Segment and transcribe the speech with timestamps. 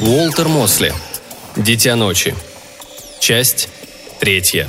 [0.00, 0.94] Уолтер Мосли.
[1.56, 2.32] Дитя ночи.
[3.18, 3.68] Часть
[4.20, 4.68] третья.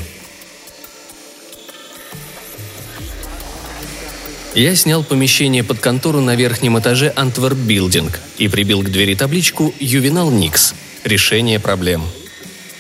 [4.56, 9.72] Я снял помещение под контору на верхнем этаже Антверп Билдинг и прибил к двери табличку
[9.80, 10.74] «Ювенал Никс.
[11.04, 12.02] Решение проблем».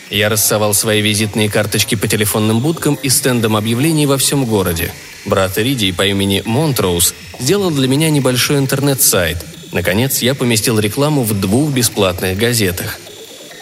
[0.09, 4.91] Я рассовал свои визитные карточки по телефонным будкам и стендам объявлений во всем городе.
[5.23, 9.37] Брат Риди по имени Монтроуз сделал для меня небольшой интернет-сайт.
[9.71, 13.00] Наконец, я поместил рекламу в двух бесплатных газетах.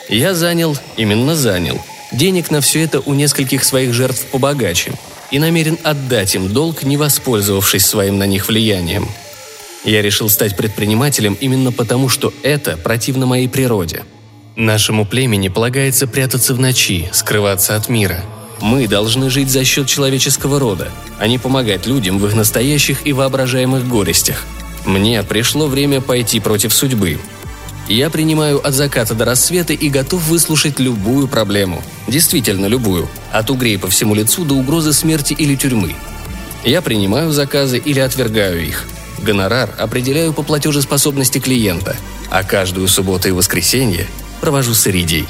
[0.09, 4.93] Я занял, именно занял, денег на все это у нескольких своих жертв побогаче
[5.31, 9.07] и намерен отдать им долг, не воспользовавшись своим на них влиянием.
[9.83, 14.03] Я решил стать предпринимателем именно потому, что это противно моей природе–
[14.58, 18.23] Нашему племени полагается прятаться в ночи, скрываться от мира.
[18.59, 23.13] Мы должны жить за счет человеческого рода, а не помогать людям в их настоящих и
[23.13, 24.47] воображаемых горестях.
[24.87, 27.19] Мне пришло время пойти против судьбы.
[27.89, 31.83] Я принимаю от заката до рассвета и готов выслушать любую проблему.
[32.07, 33.09] Действительно любую.
[33.33, 35.97] От угрей по всему лицу до угрозы смерти или тюрьмы.
[36.63, 38.85] Я принимаю заказы или отвергаю их.
[39.21, 41.97] Гонорар определяю по платежеспособности клиента,
[42.29, 44.07] а каждую субботу и воскресенье
[44.39, 45.27] провожу с Иридией.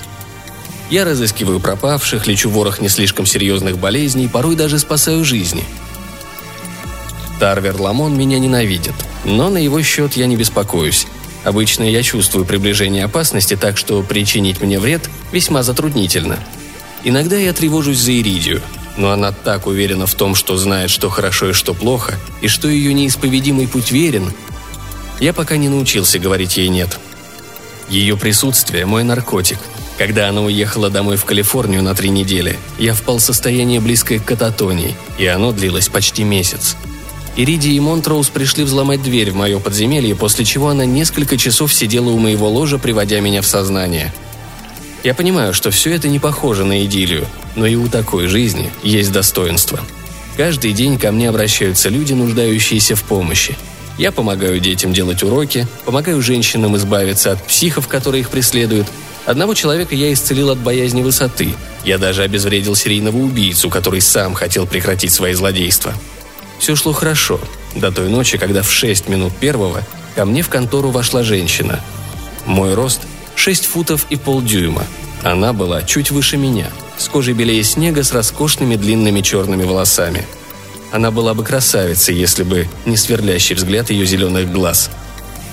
[0.91, 5.63] Я разыскиваю пропавших, лечу ворох не слишком серьезных болезней, порой даже спасаю жизни.
[7.39, 8.95] Тарвер Ламон меня ненавидит,
[9.27, 11.05] но на его счет я не беспокоюсь.
[11.43, 16.39] Обычно я чувствую приближение опасности, так что причинить мне вред весьма затруднительно.
[17.03, 18.61] Иногда я тревожусь за Иридию,
[18.97, 22.67] но она так уверена в том, что знает, что хорошо и что плохо, и что
[22.67, 24.33] ее неисповедимый путь верен.
[25.19, 26.97] Я пока не научился говорить ей «нет».
[27.89, 29.59] Ее присутствие– мой наркотик.
[29.97, 34.25] Когда она уехала домой в Калифорнию на три недели, я впал в состояние близкое к
[34.25, 36.75] кататонии, и оно длилось почти месяц.
[37.37, 42.09] Ириди и Монтроуз пришли взломать дверь в мое подземелье, после чего она несколько часов сидела
[42.09, 44.13] у моего ложа, приводя меня в сознание.
[45.03, 49.11] Я понимаю, что все это не похоже на идиллию, но и у такой жизни есть
[49.11, 49.79] достоинство.
[50.35, 53.55] Каждый день ко мне обращаются люди, нуждающиеся в помощи–
[53.97, 58.87] я помогаю детям делать уроки, помогаю женщинам избавиться от психов, которые их преследуют.
[59.25, 61.55] Одного человека я исцелил от боязни высоты.
[61.83, 65.93] Я даже обезвредил серийного убийцу, который сам хотел прекратить свои злодейства.
[66.59, 67.39] Все шло хорошо,
[67.75, 69.83] до той ночи, когда в 6 минут первого
[70.15, 71.79] ко мне в контору вошла женщина.
[72.45, 73.01] Мой рост–
[73.35, 74.83] 6 футов и полдюйма.
[75.23, 80.25] Она была чуть выше меня, с кожей белее снега с роскошными длинными черными волосами–
[80.91, 84.89] она была бы красавицей, если бы не сверлящий взгляд ее зеленых глаз.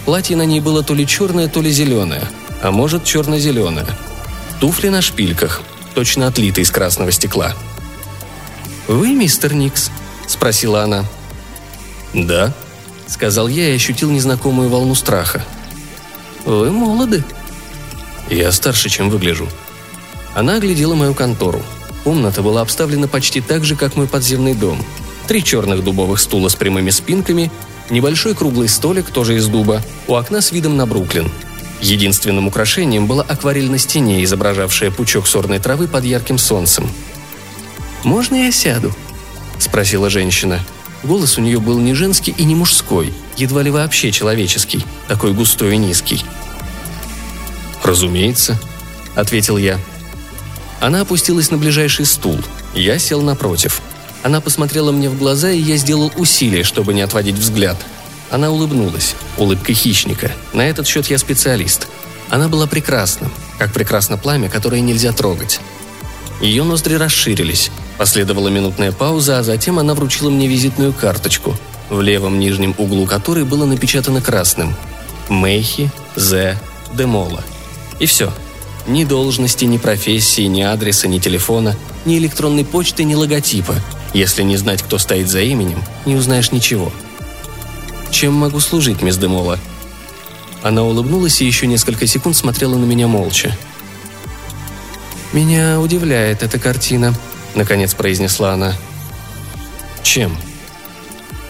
[0.04, 2.22] Платье на ней было то ли черное, то ли зеленое,
[2.62, 3.86] а может черно-зеленое.
[4.60, 5.62] Туфли на шпильках,
[5.94, 7.54] точно отлиты из красного стекла.
[8.86, 9.90] «Вы мистер Никс?»–
[10.34, 11.04] спросила она.
[12.12, 12.52] «Да»,–
[13.06, 15.44] сказал я и ощутил незнакомую волну страха.
[16.44, 17.24] «Вы молоды».
[18.28, 19.48] «Я старше, чем выгляжу».
[20.34, 21.62] Она оглядела мою контору.
[22.04, 24.84] Комната была обставлена почти так же, как мой подземный дом–
[25.26, 27.50] три черных дубовых стула с прямыми спинками,
[27.90, 31.30] небольшой круглый столик, тоже из дуба, у окна с видом на Бруклин.
[31.80, 36.88] Единственным украшением была акварель на стене, изображавшая пучок сорной травы под ярким солнцем.
[38.04, 38.94] «Можно я сяду?»–
[39.58, 40.60] спросила женщина.
[41.02, 45.74] Голос у нее был не женский и не мужской, едва ли вообще человеческий, такой густой
[45.74, 46.24] и низкий.
[47.82, 48.58] «Разумеется»,—
[49.14, 49.78] ответил я.
[50.80, 52.38] Она опустилась на ближайший стул.
[52.74, 53.80] Я сел напротив–
[54.24, 57.76] она посмотрела мне в глаза, и я сделал усилие, чтобы не отводить взгляд.
[58.30, 60.32] Она улыбнулась, улыбкой хищника.
[60.54, 61.86] На этот счет я специалист.
[62.30, 65.60] Она была прекрасна, как прекрасно пламя, которое нельзя трогать.
[66.40, 67.70] Ее ноздри расширились.
[67.98, 71.56] Последовала минутная пауза, а затем она вручила мне визитную карточку,
[71.90, 74.74] в левом нижнем углу которой было напечатано красным
[75.28, 76.58] «Мэйхи З.
[76.92, 77.42] Демола».
[78.00, 78.32] И все.
[78.86, 83.74] Ни должности, ни профессии, ни адреса, ни телефона, ни электронной почты, ни логотипа–
[84.14, 86.92] если не знать, кто стоит за именем, не узнаешь ничего.
[88.10, 89.58] Чем могу служить, мисс Демола?»
[90.62, 93.54] Она улыбнулась и еще несколько секунд смотрела на меня молча.
[95.34, 97.12] «Меня удивляет эта картина»,—
[97.56, 98.72] наконец произнесла она.
[100.04, 100.36] «Чем?»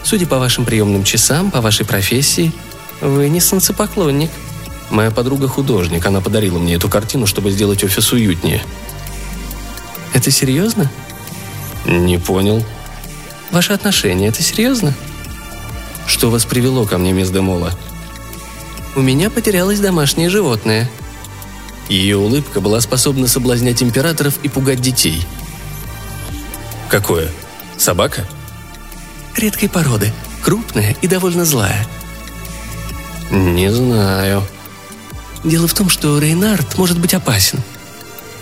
[0.03, 2.51] «Судя по вашим приемным часам, по вашей профессии,
[2.99, 4.31] вы не солнцепоклонник».
[4.89, 8.63] Моя подруга художник, она подарила мне эту картину, чтобы сделать офис уютнее.
[10.15, 10.91] «Это серьезно?»
[11.85, 12.65] «Не понял».
[13.51, 14.95] «Ваши отношения– это серьезно?»
[16.07, 17.71] «Что вас привело ко мне, мисс Демола?»
[18.95, 20.89] «У меня потерялось домашнее животное».
[21.89, 25.21] Ее улыбка была способна соблазнять императоров и пугать детей.
[26.89, 27.29] «Какое?
[27.77, 28.27] Собака?»
[29.35, 31.85] «Редкой породы, крупная и довольно злая».
[33.29, 34.43] «Не знаю».
[35.43, 37.61] Дело в том, что Рейнард может быть опасен».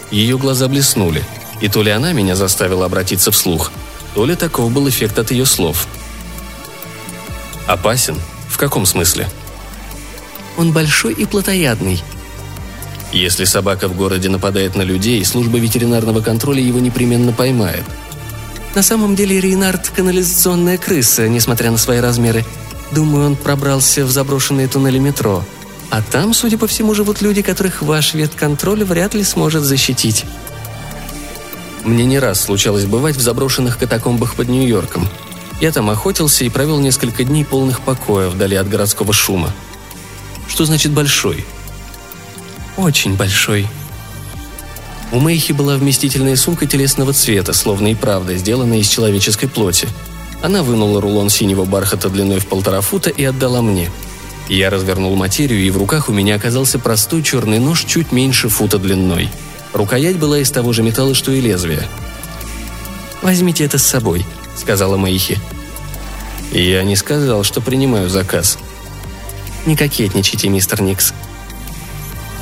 [0.10, 1.24] Ее глаза блеснули,
[1.60, 3.72] и то ли она меня заставила обратиться вслух,
[4.14, 5.88] то ли таков был эффект от ее слов.
[7.68, 8.18] «Опасен?
[8.48, 9.28] В каком смысле?»
[10.58, 12.02] «Он большой и плотоядный»,
[13.18, 17.84] если собака в городе нападает на людей, служба ветеринарного контроля его непременно поймает.
[18.76, 22.44] На самом деле Рейнард– канализационная крыса, несмотря на свои размеры.
[22.92, 25.44] Думаю, он пробрался в заброшенные туннели метро.
[25.92, 30.26] А там, судя по всему, живут люди, которых ваш ветконтроль вряд ли сможет защитить.
[31.84, 35.08] Мне не раз случалось бывать в заброшенных катакомбах под Нью-Йорком.
[35.62, 39.54] Я там охотился и провел несколько дней полных покоя вдали от городского шума.
[40.48, 41.46] Что значит «большой»?
[42.78, 43.68] Очень большой.
[45.12, 49.88] У Мэйхи была вместительная сумка телесного цвета, словно и правда, сделанная из человеческой плоти.
[50.42, 53.92] Она вынула рулон синего бархата длиной в полтора фута и отдала мне.
[54.50, 58.80] Я развернул материю, и в руках у меня оказался простой черный нож чуть меньше фута
[58.80, 59.30] длиной.
[59.72, 61.88] Рукоять была из того же металла, что и лезвие.
[63.22, 64.26] «Возьмите это с собой»,—
[64.58, 65.40] сказала Мэйхи.
[66.52, 68.58] «Я не сказал, что принимаю заказ».
[69.66, 71.14] «Не кокетничайте, мистер Никс»,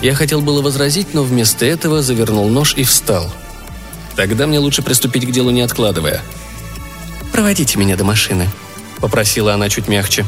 [0.02, 3.32] я хотел было возразить, но вместо этого завернул нож и встал.
[4.16, 6.22] Тогда мне лучше приступить к делу, не откладывая.
[7.32, 8.50] «Проводите меня до машины»,—
[9.00, 10.26] попросила она чуть мягче.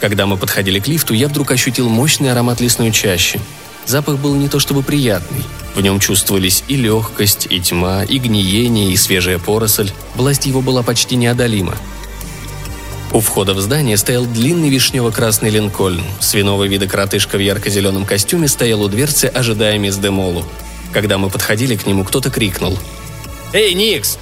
[0.00, 3.40] Когда мы подходили к лифту, я вдруг ощутил мощный аромат лесной чащи.
[3.86, 5.44] Запах был не то чтобы приятный.
[5.74, 9.90] В нем чувствовались и легкость, и тьма, и гниение, и свежая поросль.
[10.14, 11.76] Власть его была почти неодолима.
[13.16, 16.02] У входа в здание стоял длинный вишнево-красный линкольн.
[16.20, 20.44] Свиного вида коротышка в ярко-зеленом костюме стоял у дверцы, ожидая мисс Демолу.
[20.92, 22.78] Когда мы подходили к нему, кто-то крикнул.
[23.54, 24.18] «Эй, Никс!»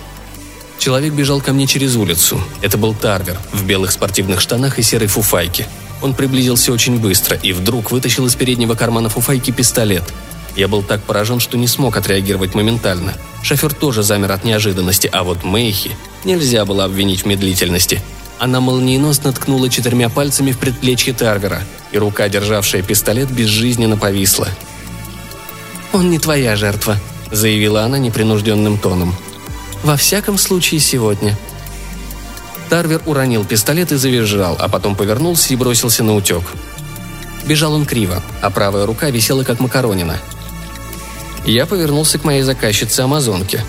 [0.79, 2.41] Человек бежал ко мне через улицу.
[2.63, 5.67] Это был Тарвер, в белых спортивных штанах и серой фуфайке.
[6.01, 10.05] Он приблизился очень быстро и вдруг вытащил из переднего кармана фуфайки пистолет.
[10.55, 13.15] Я был так поражен, что не смог отреагировать моментально.
[13.43, 18.01] Шофер тоже замер от неожиданности, а вот Мэйхи нельзя было обвинить в медлительности–
[18.39, 24.49] она молниеносно ткнула четырьмя пальцами в предплечье Тарвера, и рука, державшая пистолет, безжизненно повисла.
[25.93, 26.97] «Он не твоя жертва»,—
[27.31, 29.15] заявила она непринужденным тоном.
[29.83, 31.39] «Во всяком случае, сегодня».
[32.69, 36.43] Тарвер уронил пистолет и завизжал, а потом повернулся и бросился на утек.
[37.45, 40.19] Бежал он криво, а правая рука висела как макаронина.
[41.45, 43.65] Я повернулся к моей заказчице-амазонке.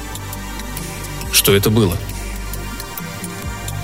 [1.32, 1.98] Что это было?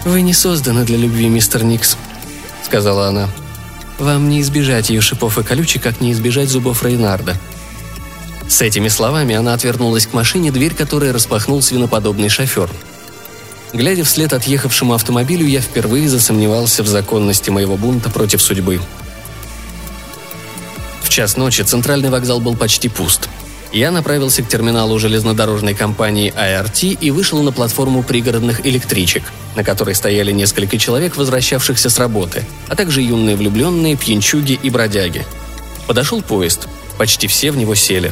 [0.04, 1.96] «Вы не созданы для любви, мистер Никс»,—
[2.66, 3.30] сказала она.
[4.00, 7.36] «Вам не избежать ее шипов и колючек, как не избежать зубов Рейнарда».
[8.48, 12.70] С этими словами она отвернулась к машине, дверь которой распахнул свиноподобный шофер.
[13.74, 18.82] Глядя вслед отъехавшему автомобилю, я впервые засомневался в законности моего бунта против судьбы.
[21.04, 23.30] В час ночи центральный вокзал был почти пуст—
[23.72, 29.24] я направился к терминалу железнодорожной компании IRT и вышел на платформу пригородных электричек,
[29.56, 35.26] на которой стояли несколько человек, возвращавшихся с работы, а также юные влюбленные, пьянчуги и бродяги.
[35.88, 36.68] Подошел поезд.
[36.98, 38.12] Почти все в него сели.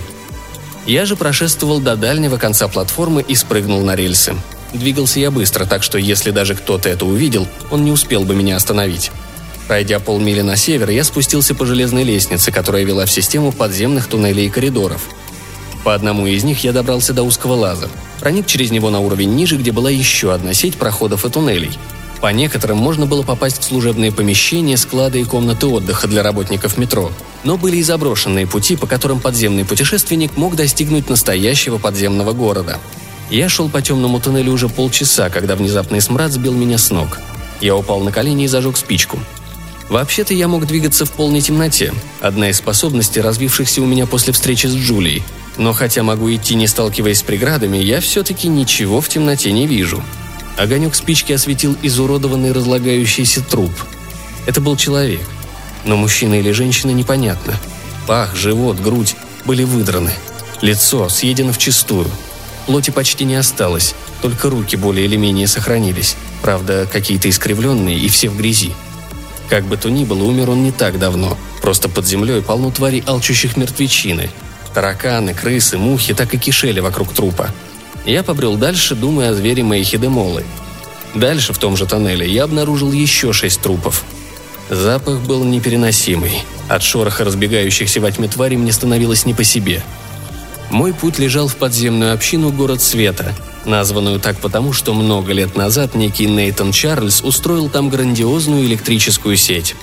[0.85, 4.35] Я же прошествовал до дальнего конца платформы и спрыгнул на рельсы.
[4.73, 8.55] Двигался я быстро, так что если даже кто-то это увидел, он не успел бы меня
[8.55, 9.11] остановить.
[9.67, 14.47] Пройдя полмили на север, я спустился по железной лестнице, которая вела в систему подземных туннелей
[14.47, 15.01] и коридоров–
[15.83, 17.89] по одному из них я добрался до узкого лаза.
[18.19, 21.77] Проник через него на уровень ниже, где была еще одна сеть проходов и туннелей.
[22.21, 27.11] По некоторым можно было попасть в служебные помещения, склады и комнаты отдыха для работников метро.
[27.45, 32.77] Но были и заброшенные пути, по которым подземный путешественник мог достигнуть настоящего подземного города.
[33.29, 37.19] Я шел по темному туннелю уже полчаса, когда внезапный смрад сбил меня с ног.
[37.61, 39.17] Я упал на колени и зажег спичку.
[39.89, 41.93] Вообще-то я мог двигаться в полной темноте.
[42.21, 45.23] Одна из способностей, развившихся у меня после встречи с Джулией.
[45.57, 50.03] Но хотя могу идти, не сталкиваясь с преградами, я все-таки ничего в темноте не вижу.
[50.57, 53.71] Огонек спички осветил изуродованный разлагающийся труп.
[54.45, 55.21] Это был человек.
[55.85, 57.55] Но мужчина или женщина непонятно.
[58.05, 59.15] Пах, живот, грудь
[59.45, 60.13] были выдраны.
[60.61, 62.09] Лицо съедено вчистую.
[62.67, 66.15] Плоти почти не осталось, только руки более или менее сохранились.
[66.41, 68.73] Правда, какие-то искривленные и все в грязи.
[69.49, 71.37] Как бы то ни было, умер он не так давно.
[71.61, 74.29] Просто под землей полно тварей, алчущих мертвечины.
[74.73, 77.49] Тараканы, крысы, мухи так и кишели вокруг трупа.
[78.05, 80.43] Я побрел дальше, думая о звере Мэйхидемолы.
[81.15, 84.03] Дальше, в том же тоннеле, я обнаружил еще шесть трупов.
[84.69, 86.43] Запах был непереносимый.
[86.67, 89.81] От шороха разбегающихся во тьме тварей мне становилось не по себе.
[90.69, 93.33] Мой путь лежал в подземную общину «Город Света»,
[93.65, 99.75] названную так потому, что много лет назад некий Нейтан Чарльз устроил там грандиозную электрическую сеть.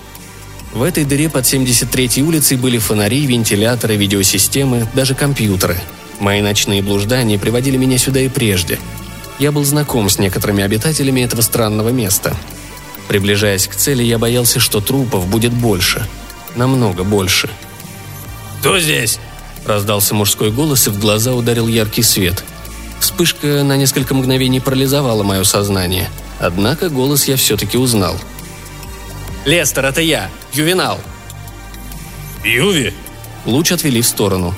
[0.72, 5.78] В этой дыре под 73-й улицей были фонари, вентиляторы, видеосистемы, даже компьютеры.
[6.20, 8.78] Мои ночные блуждания приводили меня сюда и прежде.
[9.38, 12.36] Я был знаком с некоторыми обитателями этого странного места.
[13.08, 16.06] Приближаясь к цели, я боялся, что трупов будет больше.
[16.54, 17.50] Намного больше.
[18.60, 19.18] «Кто здесь?»
[19.64, 22.44] Раздался мужской голос, и в глаза ударил яркий свет.
[23.00, 26.10] Вспышка на несколько мгновений парализовала мое сознание.
[26.38, 28.16] Однако голос я все-таки узнал.
[29.44, 30.30] «Лестер, это я!
[30.52, 30.98] Ювенал!»
[32.44, 32.92] «Юви?»
[33.44, 34.54] Луч отвели в сторону.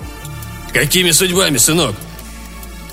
[0.73, 1.95] «Какими судьбами, сынок?»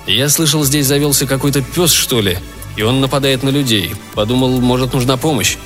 [0.06, 2.38] «Я слышал, здесь завелся какой-то пес, что ли,
[2.76, 3.94] и он нападает на людей.
[4.14, 5.56] Подумал, может, нужна помощь».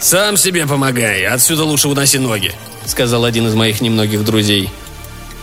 [0.00, 2.52] «Сам себе помогай, отсюда лучше уноси ноги»,—
[2.86, 4.70] сказал один из моих немногих друзей.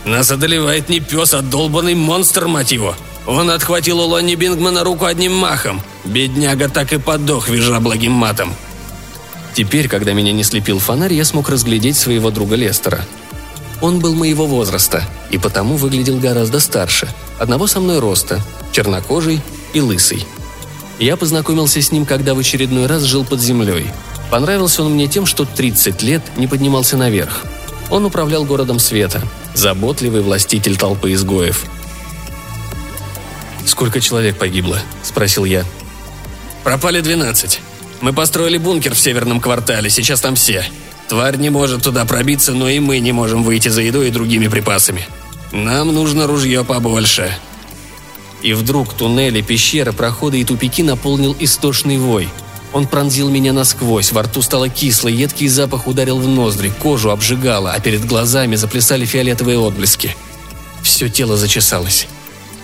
[0.06, 2.94] Нас одолевает не пес, а долбанный монстр, мать его.
[3.26, 5.80] Он отхватил у Лонни Бингмана руку одним махом.
[6.04, 8.54] Бедняга так и подох, визжа благим матом.
[9.54, 13.00] Теперь, когда меня не слепил фонарь, я смог разглядеть своего друга Лестера.
[13.80, 17.08] Он был моего возраста и потому выглядел гораздо старше.
[17.38, 18.40] Одного со мной роста,
[18.72, 19.40] чернокожий
[19.74, 20.24] и лысый.
[20.98, 23.86] Я познакомился с ним, когда в очередной раз жил под землей.
[24.30, 27.44] Понравился он мне тем, что 30 лет не поднимался наверх.
[27.90, 29.22] Он управлял городом света,
[29.54, 31.66] заботливый властитель толпы изгоев.
[33.66, 35.64] «Сколько человек погибло?»– спросил я.
[36.64, 37.60] «Пропали двенадцать.
[38.00, 40.64] Мы построили бункер в северном квартале, сейчас там все.
[41.08, 44.48] Тварь не может туда пробиться, но и мы не можем выйти за едой и другими
[44.48, 45.06] припасами.
[45.52, 47.36] Нам нужно ружье побольше».
[48.42, 52.28] И вдруг туннели, пещеры, проходы и тупики наполнил истошный вой–
[52.76, 57.72] он пронзил меня насквозь, во рту стало кисло, едкий запах ударил в ноздри, кожу обжигало,
[57.72, 60.14] а перед глазами заплясали фиолетовые отблески.
[60.82, 62.06] Все тело зачесалось.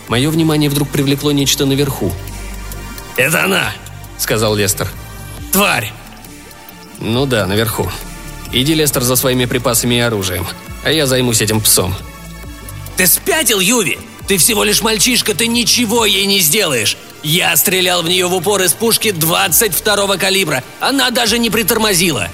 [0.09, 2.13] Мое внимание вдруг привлекло нечто наверху.
[3.17, 3.73] «Это она!»—
[4.19, 4.89] сказал Лестер.
[5.53, 5.93] «Тварь!»
[6.99, 7.91] «Ну да, наверху.
[8.53, 10.47] Иди, Лестер, за своими припасами и оружием,
[10.85, 11.95] а я займусь этим псом».
[12.97, 13.99] «Ты спятил, Юви?
[14.29, 16.97] Ты всего лишь мальчишка, ты ничего ей не сделаешь!
[17.23, 20.65] Я стрелял в нее в упор из пушки 22-го калибра.
[20.81, 22.29] Она даже не притормозила.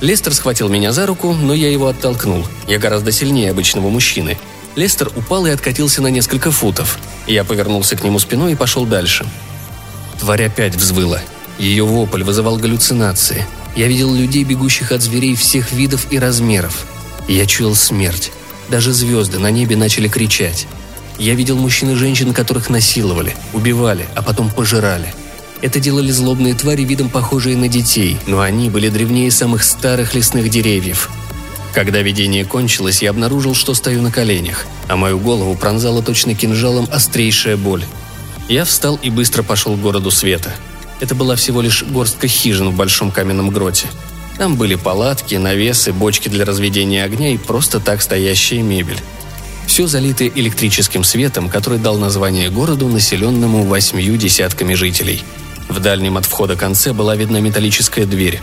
[0.00, 2.46] Лестер схватил меня за руку, но я его оттолкнул.
[2.68, 4.38] Я гораздо сильнее обычного мужчины.
[4.76, 6.98] Лестер упал и откатился на несколько футов.
[7.26, 9.24] Я повернулся к нему спиной и пошел дальше.
[10.18, 11.20] Тварь опять взвыла.
[11.58, 13.46] Ее вопль вызывал галлюцинации.
[13.76, 16.86] Я видел людей, бегущих от зверей всех видов и размеров.
[17.28, 18.32] Я чуял смерть.
[18.68, 20.66] Даже звезды на небе начали кричать.
[21.18, 25.14] Я видел мужчин и женщин, которых насиловали, убивали, а потом пожирали.
[25.62, 30.50] Это делали злобные твари, видом похожие на детей, но они были древнее самых старых лесных
[30.50, 31.08] деревьев.
[31.74, 36.88] Когда видение кончилось, я обнаружил, что стою на коленях, а мою голову пронзала точно кинжалом
[36.90, 37.84] острейшая боль.
[38.48, 40.54] Я встал и быстро пошел к городу света.
[41.00, 43.88] Это была всего лишь горстка хижин в большом каменном гроте.
[44.38, 49.00] Там были палатки, навесы, бочки для разведения огня и просто так стоящая мебель.
[49.66, 55.24] Все залито электрическим светом, который дал название городу, населенному восьмью десятками жителей.
[55.68, 58.40] В дальнем от входа конце была видна металлическая дверь.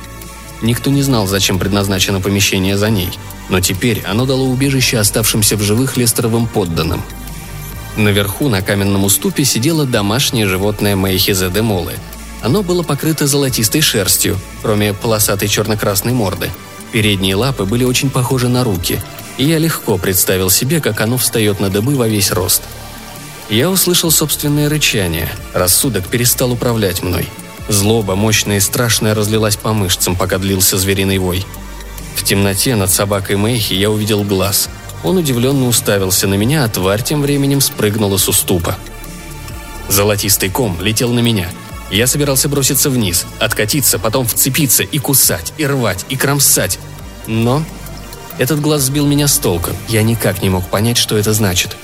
[0.61, 3.09] Никто не знал, зачем предназначено помещение за ней,
[3.49, 7.01] но теперь оно дало убежище оставшимся в живых Лестеровым подданным.
[7.97, 11.93] Наверху на каменном уступе сидело домашнее животное Мэйхизе де Молы.
[12.41, 16.49] Оно было покрыто золотистой шерстью, кроме полосатой черно-красной морды.
[16.91, 19.01] Передние лапы были очень похожи на руки,
[19.37, 22.63] и я легко представил себе, как оно встает на дыбы во весь рост.
[23.49, 25.29] Я услышал собственное рычание.
[25.53, 27.27] Рассудок перестал управлять мной.
[27.71, 31.45] Злоба, мощная и страшная, разлилась по мышцам, пока длился звериный вой.
[32.17, 34.69] В темноте над собакой Мэйхи я увидел глаз.
[35.05, 38.77] Он удивленно уставился на меня, а тварь тем временем спрыгнула с уступа.
[39.87, 41.49] Золотистый ком летел на меня.
[41.89, 46.77] Я собирался броситься вниз, откатиться, потом вцепиться и кусать, и рвать, и кромсать.
[47.25, 47.63] Но
[48.37, 49.71] этот глаз сбил меня с толка.
[49.87, 51.77] Я никак не мог понять, что это значит.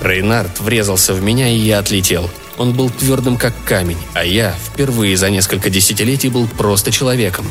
[0.00, 2.30] Рейнард врезался в меня, и я отлетел.
[2.58, 7.50] Он был твердым, как камень, а я впервые за несколько десятилетий был просто человеком.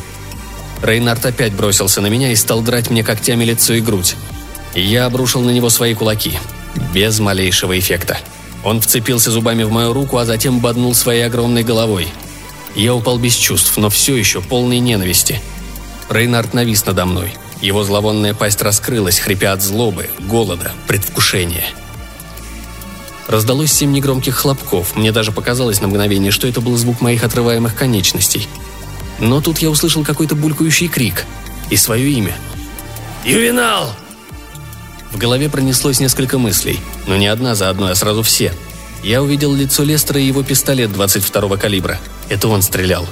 [0.84, 4.16] Рейнард опять бросился на меня и стал драть мне когтями лицо и грудь.
[4.76, 6.38] Я обрушил на него свои кулаки.
[6.94, 8.18] Без малейшего эффекта.
[8.64, 12.08] Он вцепился зубами в мою руку, а затем боднул своей огромной головой.
[12.76, 15.42] Я упал без чувств, но все еще полный ненависти.
[16.10, 21.66] Рейнард навис надо мной– его зловонная пасть раскрылась, хрипя от злобы, голода, предвкушения.
[23.28, 24.96] Раздалось семь негромких хлопков.
[24.96, 28.48] Мне даже показалось на мгновение, что это был звук моих отрываемых конечностей.
[29.20, 31.26] Но тут я услышал какой-то булькающий крик.
[31.70, 32.36] И свое имя.
[33.26, 33.94] «Ювенал!»
[35.12, 38.54] В голове пронеслось несколько мыслей, но не одна за одной, а сразу все.
[39.04, 42.00] Я увидел лицо Лестера и его пистолет 22-го калибра.
[42.30, 43.06] Это он стрелял.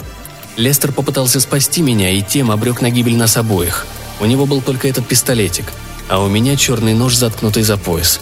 [0.58, 3.86] Лестер попытался спасти меня и тем обрек на гибель нас обоих.
[4.20, 5.66] У него был только этот пистолетик,
[6.08, 8.22] а у меня черный нож, заткнутый за пояс.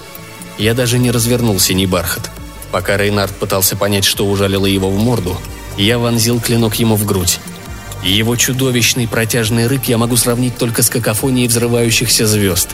[0.58, 2.30] Я даже не развернул синий бархат.
[2.72, 5.38] Пока Рейнард пытался понять, что ужалило его в морду,
[5.78, 7.40] я вонзил клинок ему в грудь.
[8.04, 12.70] Его чудовищный протяжный рык я могу сравнить только с какофонией взрывающихся звезд.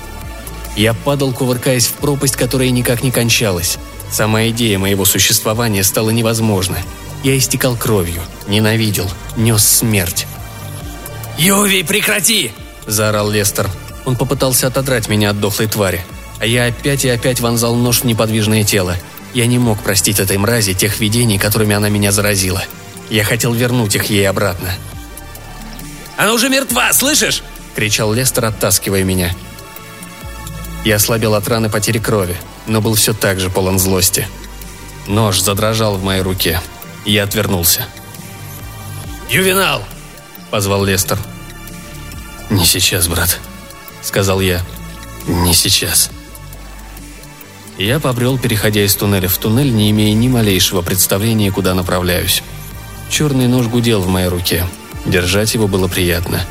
[0.75, 3.77] Я падал, кувыркаясь в пропасть, которая никак не кончалась.
[4.11, 6.77] Сама идея моего существования стала невозможна.
[7.23, 10.25] Я истекал кровью, ненавидел, нес смерть.
[11.37, 12.51] «Юви, прекрати!»–
[12.87, 13.69] заорал Лестер.
[14.05, 16.03] Он попытался отодрать меня от дохлой твари,
[16.39, 18.95] а я опять и опять вонзал нож в неподвижное тело.
[19.33, 22.63] Я не мог простить этой мрази тех видений, которыми она меня заразила.
[23.09, 24.69] Я хотел вернуть их ей обратно.
[26.17, 27.43] «Она уже мертва, слышишь?»–
[27.75, 29.35] кричал Лестер, оттаскивая меня.
[30.83, 34.27] Я ослабел от раны потери крови, но был все так же полон злости.
[35.07, 36.61] Нож задрожал в моей руке.
[37.05, 37.85] Я отвернулся.
[39.29, 39.83] «Ювенал!»–
[40.51, 41.17] позвал Лестер.
[42.49, 43.39] «Не сейчас, брат»,–
[44.01, 44.61] сказал я.
[45.27, 46.09] «Не сейчас».
[47.79, 52.43] Я побрел, переходя из туннеля в туннель, не имея ни малейшего представления, куда направляюсь.
[53.09, 54.65] Черный нож гудел в моей руке.
[55.05, 56.41] Держать его было приятно.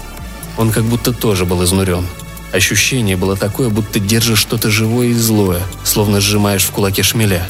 [0.56, 2.06] Он как будто тоже был изнурен.
[2.50, 7.46] Ощущение было такое, будто держишь что-то живое и злое, словно сжимаешь в кулаке шмеля.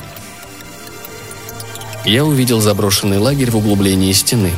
[2.04, 4.50] Я увидел заброшенный лагерь в углублении стены.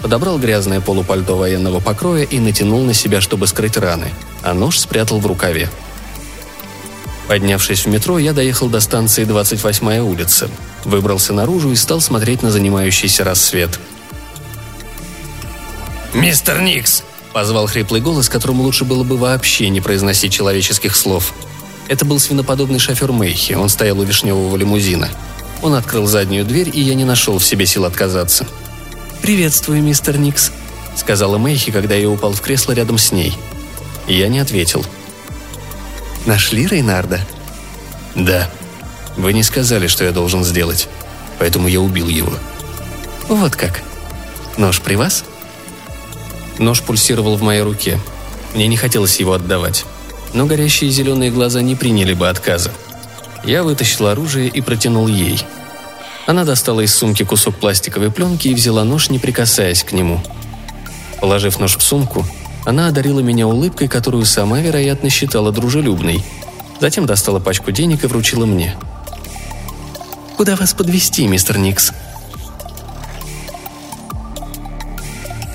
[0.00, 4.08] Подобрал грязное полупальто военного покроя и натянул на себя, чтобы скрыть раны,
[4.42, 5.70] а нож спрятал в рукаве.
[7.28, 10.50] Поднявшись в метро, я доехал до станции 28-я улица,
[10.84, 13.78] выбрался наружу и стал смотреть на занимающийся рассвет.
[16.12, 17.02] «Мистер Никс!»–
[17.32, 21.32] позвал хриплый голос, которому лучше было бы вообще не произносить человеческих слов.
[21.88, 25.08] Это был свиноподобный шофер Мэйхи, он стоял у вишневого лимузина.
[25.62, 28.46] Он открыл заднюю дверь, и я не нашел в себе сил отказаться.
[29.22, 30.52] «Приветствую, мистер Никс»,–
[30.96, 33.34] сказала Мэйхи, когда я упал в кресло рядом с ней.
[34.06, 34.84] Я не ответил–
[36.26, 37.20] Нашли Рейнарда?»
[38.14, 38.50] «Да.
[39.16, 40.88] Вы не сказали, что я должен сделать.
[41.38, 42.32] Поэтому я убил его».
[43.28, 43.82] «Вот как.
[44.56, 45.24] Нож при вас?»
[46.58, 47.98] Нож пульсировал в моей руке.
[48.54, 49.84] Мне не хотелось его отдавать.
[50.32, 52.70] Но горящие зеленые глаза не приняли бы отказа.
[53.44, 55.44] Я вытащил оружие и протянул ей.
[56.26, 60.22] Она достала из сумки кусок пластиковой пленки и взяла нож, не прикасаясь к нему.
[61.20, 62.26] Положив нож в сумку,
[62.64, 66.24] она одарила меня улыбкой, которую сама, вероятно, считала дружелюбной.
[66.80, 68.76] Затем достала пачку денег и вручила мне.
[70.36, 71.92] «Куда вас подвести, мистер Никс?»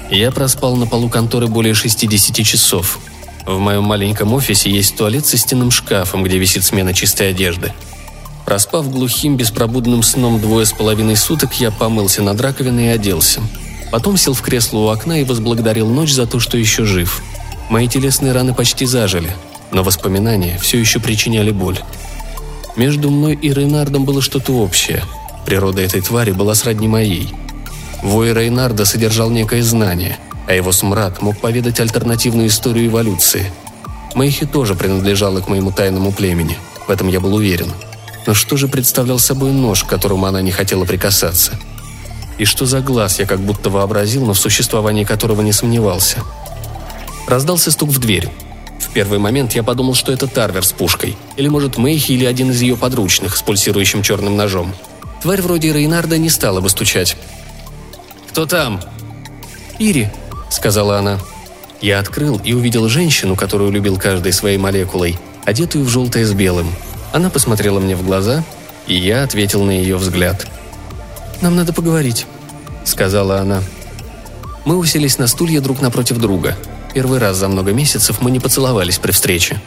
[0.09, 2.99] Я проспал на полу конторы более 60 часов.
[3.45, 7.73] В моем маленьком офисе есть туалет со стенным шкафом, где висит смена чистой одежды.
[8.45, 13.41] Проспав глухим, беспробудным сном двое с половиной суток, я помылся над раковиной и оделся.
[13.91, 17.21] Потом сел в кресло у окна и возблагодарил ночь за то, что еще жив.
[17.69, 19.35] Мои телесные раны почти зажили,
[19.71, 21.79] но воспоминания все еще причиняли боль.
[22.75, 25.03] Между мной и Рейнардом было что-то общее.
[25.45, 27.33] Природа этой твари была сродни моей.
[28.03, 33.51] Вой Рейнарда содержал некое знание, а его смрад мог поведать альтернативную историю эволюции.
[34.13, 37.71] Мэйхи тоже принадлежала к моему тайному племени, в этом я был уверен.
[38.25, 41.59] Но что же представлял собой нож, к которому она не хотела прикасаться–
[42.39, 46.23] и что за глаз я как будто вообразил, но в существовании которого не сомневался.
[47.27, 48.29] Раздался стук в дверь.
[48.79, 51.15] В первый момент я подумал, что это Тарвер с пушкой.
[51.35, 54.73] Или, может, Мэйхи или один из ее подручных с пульсирующим черным ножом.
[55.21, 57.17] Тварь вроде Рейнарда не стала бы стучать.
[58.29, 58.79] «Кто там?»
[59.77, 60.07] «Ири»,—
[60.49, 61.19] сказала она.
[61.81, 66.73] Я открыл и увидел женщину, которую любил каждой своей молекулой, одетую в желтое с белым.
[67.11, 68.43] Она посмотрела мне в глаза,
[68.87, 70.47] и я ответил на ее взгляд—
[71.41, 72.25] «Нам надо поговорить»,—
[72.83, 73.63] сказала она.
[74.65, 76.57] Мы уселись на стулья друг напротив друга.
[76.93, 79.61] Первый раз за много месяцев мы не поцеловались при встрече.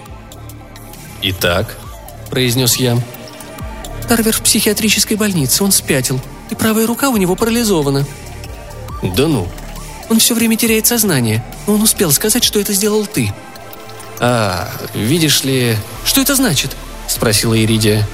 [1.22, 1.76] «Итак»,—
[2.30, 2.98] произнес я.
[4.08, 8.06] «Тарвер в психиатрической больнице, он спятил, и правая рука у него парализована».
[9.02, 9.48] «Да ну».
[10.10, 13.32] «Он все время теряет сознание, но он успел сказать, что это сделал ты».
[14.20, 18.06] «А, видишь ли...» «Что это значит?»— спросила Иридия.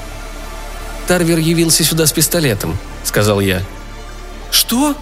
[1.08, 3.62] Тарвер явился сюда с пистолетом сказал я.
[4.50, 4.94] «Что?»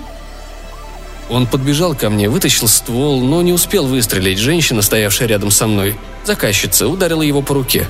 [1.28, 4.38] Он подбежал ко мне, вытащил ствол, но не успел выстрелить.
[4.38, 7.86] Женщина, стоявшая рядом со мной, заказчица, ударила его по руке.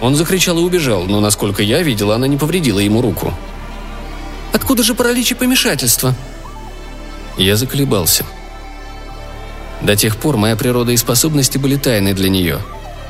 [0.00, 3.34] Он закричал и убежал, но, насколько я видела, она не повредила ему руку.
[4.52, 6.14] «Откуда же паралич и помешательство?»
[7.36, 8.24] Я заколебался.
[9.82, 12.60] До тех пор моя природа и способности были тайны для нее.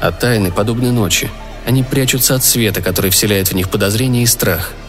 [0.01, 1.31] А тайны подобны ночи.
[1.66, 4.73] Они прячутся от света, который вселяет в них подозрение и страх–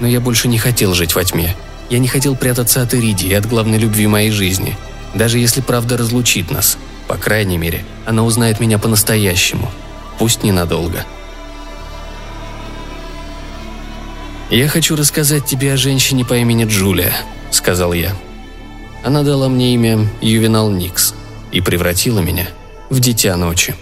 [0.00, 1.56] но я больше не хотел жить во тьме.
[1.90, 4.76] Я не хотел прятаться от Ириди и от главной любви моей жизни.
[5.14, 9.70] Даже если правда разлучит нас, по крайней мере, она узнает меня по-настоящему,
[10.18, 11.04] пусть ненадолго.
[14.50, 17.14] «Я хочу рассказать тебе о женщине по имени Джулия»,—
[17.50, 18.14] сказал я.
[19.04, 21.14] Она дала мне имя Ювенал Никс
[21.52, 22.48] и превратила меня
[22.90, 23.74] в дитя ночи.